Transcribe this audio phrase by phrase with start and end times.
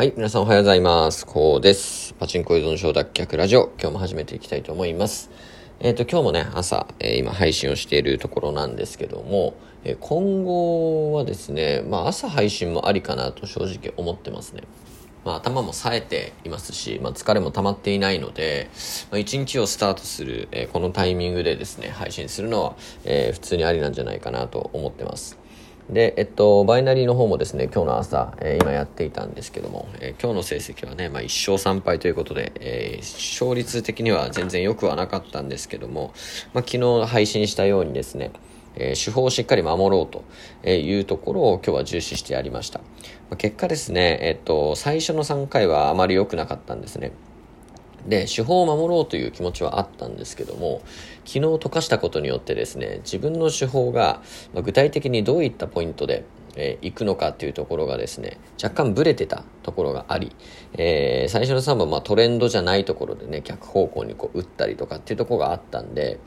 [0.00, 1.26] はい、皆さんおはようございます。
[1.26, 2.14] こうです。
[2.14, 5.30] パチンコ依存症脱却ラジオ、今日も始めていきたいと思います。
[5.78, 9.52] えっ、ー、と、今日もね、朝、えー、今配信をしているところなんですけども、
[9.84, 14.62] えー、今後はですね、まあ朝配信もありかなと正直思ってますね。
[15.26, 18.70] まあ、頭も冴えていますし、まあ、疲れも溜まっていないので、
[19.10, 22.74] まあ、一日をスタートする、えー、このタイミングでですね、配信するのは、
[23.04, 25.39] えー、普通にありなんじゃないかなと思ってます。
[25.90, 36.12] で、えっと、バイナリーの方もですね、今日の朝、えー、今やっていたんですけども、えー、今日の成績はね、まあ、1勝3敗ということで、えー、勝率的には全然良くはなかったんですけども、
[36.54, 38.30] まあ、昨日配信したようにですね、
[38.76, 42.78] え手法をしっかり守ろうというところを今日は重視してやりました。
[42.78, 42.84] ま
[43.32, 47.10] あ、結果ですね、えっと、最初の3回はあまり良くなかったんですね。
[48.06, 50.82] で、手法を守ろうという気持ちはあったんですけども、
[51.24, 54.22] 昨日溶かしたことによってですね、自分の手法が、
[54.54, 56.24] ま具体的にどういったポイントで、
[56.56, 60.34] えー、行くのかっていうところがですね、若干ブレてたところがあり、
[60.74, 66.18] えー、最初の3番、まあ、トレンドじゃないところでね、逆方向にこう打ったりとかっていうところがあったんで、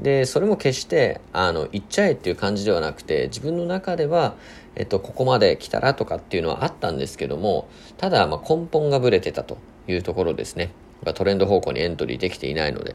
[0.00, 4.34] で、それも決して、あの、行っちゃえっていう感じではなくて、自分の中では、
[4.74, 10.72] えっと、ここまで来たらとかっていうのはあったんですけども、ただ、ま、根本がブレてたというところですね。
[11.14, 12.94] トレンド方向にエントリーできていないので。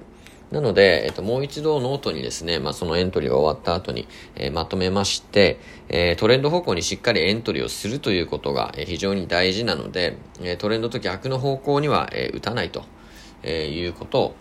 [0.52, 12.84] なので、えっと、もう一度ノートにですね、まあ、そのエントリーが終わった後に、えー、まとめまして、えー、トレンド方向にしっかりエントリーをするということが、えー、非常に大事なので、えー、トレンドと逆の方向には、えー、打たないと、
[13.42, 14.36] えー、いうことを、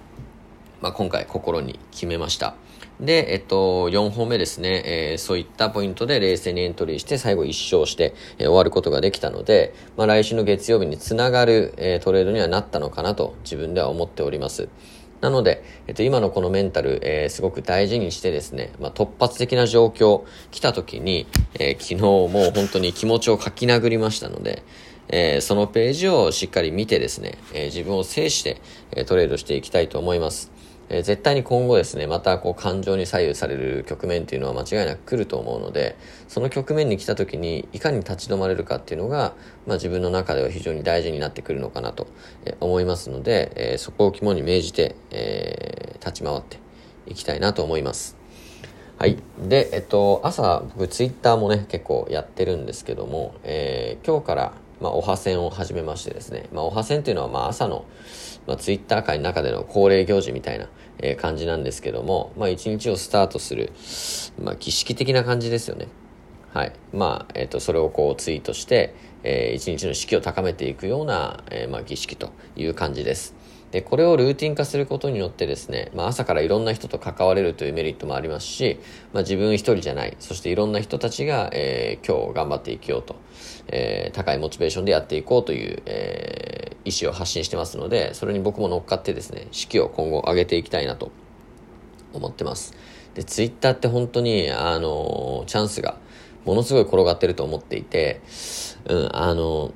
[0.82, 2.54] まあ、今回心に決めました。
[3.00, 14.68] で、えっと、4本目ですね、えー、そういったポイントで冷静にエントリーして、最後1勝して、えー、終わることができたので、まあ、来週の月曜日につながる、えー、トレードにはなったのかなと自分では思っております。
[15.20, 24.62] なので、えっと、今のこのメンタル、えー、すごく大事にしてですね、まあ、突発的な状況来た時に、えー、昨日もう本当に気持ちを書き殴りましたので、
[25.08, 28.60] えー、そのページをしっかり見てですね、えー、自分を制して、
[28.92, 30.53] えー、トレードしていきたいと思います。
[30.88, 35.96] えー、絶対に今後ですね、またこう感情に左右される局面っていうのは間違いなく来ると思うので、
[36.28, 39.34] その局面に来た時にいかに立ち止まれるかっていうのが、
[39.66, 42.06] まあ自分の中では非常に大事になってくるのかなと
[42.60, 46.58] 思いますので、えー、そこを肝に銘じて、えー、立ち回って
[47.06, 48.16] いきたいなと思います。
[48.96, 49.18] はい。
[49.38, 54.52] で、えっと、朝、僕、ツイッターもね、結構やってるんですけども、えー、今日から、
[54.84, 57.86] まあ、おはせんを始めましてですね、まあ、おは線っていうのは、まあ、朝の、
[58.46, 60.68] まあ、ツイッター界の中での恒例行事みたいな、
[60.98, 63.72] えー、感じなんですけども、まあ、一日をスタートする、
[64.38, 65.88] まあ、儀式的な感じですよね。
[66.52, 66.72] はい。
[66.92, 73.34] まあ、えっ、ー、と、それをこうツイートして、えー、一日の士気を高めていくような、えー、まあ、儀式という感じです。
[73.74, 78.78] で、これをルーティン化することによってですね、まあ、朝からいろんな人と関われるというメリットもありますし、
[79.12, 83.16] まあ、自分一人じゃない、そしていろんな人たちが、えー、今日頑張っていきようと、
[83.66, 91.10] えー、高いモチベーションでやっていこうという、えー、意思を発信してますので、それに僕も乗っかってですね、士気を今後上げていきたいなと
[92.12, 92.76] 思ってます。
[93.14, 95.98] で、ツイッターって本当に、あのチャンスが
[96.44, 98.20] ものすごい転がってると思っていて、
[98.86, 99.72] うん、あの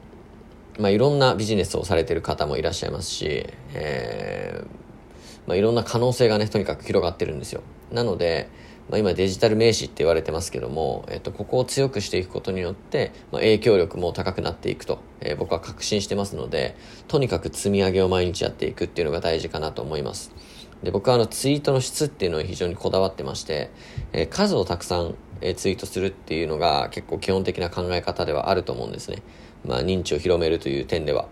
[0.79, 7.63] まあ、いろんなビジネスをされてる方もいらっしゃいますし、えー、まあ、いろんな可能性がね、とにかく広がってるんですよ。
[7.93, 8.49] なので、
[8.89, 20.33] まあ、今デジタル名詞って言われてますけども、えっと、ここを強くしていくことによって、まあ、影響力も高くなっていくと、えー、僕は確信してますので、とにかく積み上げを毎日やっていくっていうのが大事かなと思います。
[20.83, 23.71] で、僕はあのツイートの質っていうのを非常にこだわってまして、
[24.13, 29.23] えー、数をたくさん、えー、ツイートするっていうのが結構基本的な考え方ではあると思うんですね。
[29.65, 31.29] まあ、認知を広めるという点では。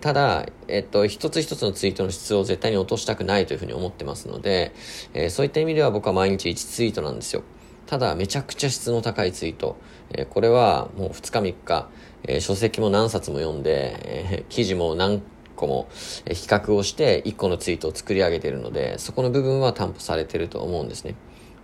[0.00, 4.72] ただ、えっと、一つ一つのツイートの質を絶対に落としたくないというふうに思ってますので、
[5.12, 7.42] えー、そういった意味では僕は毎日1ツイートなんですよ。
[7.86, 9.76] ただ、めちゃくちゃ質の高いツイート。
[10.10, 11.88] えー、これはもう2日3日、
[12.24, 15.22] えー、書籍も何冊も読んで、え記事も何
[15.54, 15.88] 個も
[16.26, 21.14] 比較をして1個のツイートを作り上げているので、そこの部分は担保されてると思うんですね。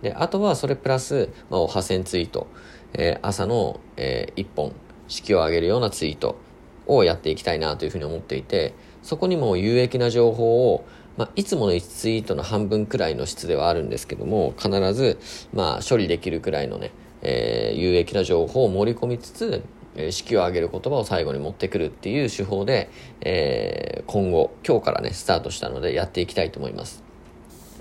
[0.03, 2.47] で、あとはそれプラス、まあ、おはせんツイート。
[2.93, 4.73] え朝の、え1本、
[5.11, 6.37] 式を上げるようなツイート
[6.87, 8.73] をやっていきたいなというふうに思っていて、
[9.03, 10.85] そこにも有益な情報を、
[11.17, 15.19] まあ、いつもの1ツイートの半分くらいの質ではあるんですけども、必ず、
[15.53, 16.91] まあ、処理できるくらいのね、
[17.21, 19.63] えー、有益な情報を盛り込みつつ、
[19.97, 27.10] え、式を上げる言葉を最後に持ってくるっていう手法で、えー、今後、今日からね、スタートしたのでやっていきたいと思います。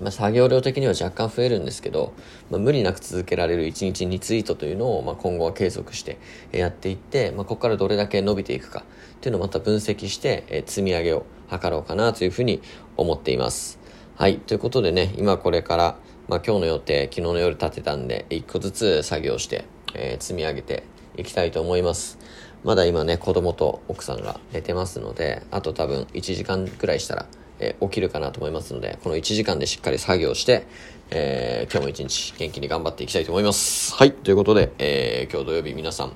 [0.01, 2.15] まあ、作業量的には若干増えるんですけど、
[2.51, 6.19] まあ、無理なく続けられる1日2ツイートというのを、まあ、今後は継続して
[6.53, 8.83] やっていって、まあ、ここからどれだけ伸びていくかっ
[9.21, 12.63] ていうのをまた分析して、え積み上げを図ろうかなというふうに
[12.97, 13.79] 思っています。
[14.17, 14.39] はい。
[14.39, 15.99] ということでね、今これから、
[16.29, 19.65] まあ、今日の予定、昨日の夜立てたんで、1個ずつ作業して、
[19.95, 20.85] えー、積み上げて
[21.17, 22.19] いきたいと思います。
[22.63, 27.27] まだ今ね、子供と奥さんが寝てますので、あと多分1時間くらいしたら、
[27.61, 30.67] えー、起きるかなと思いますので、この1時間でしっかり作業して、
[31.11, 33.95] えー、今日も一日元気に頑張っていきたいと思います。
[33.95, 36.13] はい、ということで、えー、今日土曜日皆さん、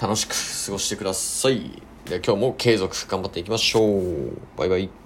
[0.00, 0.34] 楽しく
[0.66, 1.82] 過ごしてください。
[2.06, 4.36] で今日も継続頑張っていきましょう。
[4.56, 5.01] バイバイ。